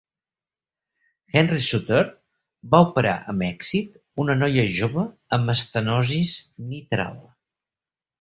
Henry 1.41 1.57
Souttar 1.65 1.99
va 2.75 2.79
operar 2.85 3.13
amb 3.33 3.45
èxit 3.47 3.99
una 4.23 4.37
noia 4.39 4.63
jove 4.79 5.05
amb 5.39 5.53
estenosis 5.57 6.33
mitral. 6.73 7.13